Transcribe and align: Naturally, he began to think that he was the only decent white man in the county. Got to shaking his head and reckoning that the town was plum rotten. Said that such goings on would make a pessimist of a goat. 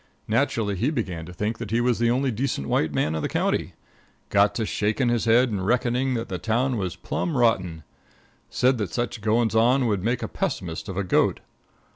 Naturally, 0.27 0.75
he 0.77 0.89
began 0.89 1.27
to 1.27 1.31
think 1.31 1.59
that 1.59 1.69
he 1.69 1.79
was 1.79 1.99
the 1.99 2.09
only 2.09 2.31
decent 2.31 2.67
white 2.67 2.91
man 2.91 3.13
in 3.13 3.21
the 3.21 3.29
county. 3.29 3.73
Got 4.29 4.55
to 4.55 4.65
shaking 4.65 5.09
his 5.09 5.25
head 5.25 5.51
and 5.51 5.63
reckoning 5.63 6.15
that 6.15 6.27
the 6.27 6.39
town 6.39 6.77
was 6.77 6.95
plum 6.95 7.37
rotten. 7.37 7.83
Said 8.49 8.79
that 8.79 8.91
such 8.91 9.21
goings 9.21 9.53
on 9.53 9.85
would 9.85 10.03
make 10.03 10.23
a 10.23 10.27
pessimist 10.27 10.89
of 10.89 10.97
a 10.97 11.03
goat. 11.03 11.39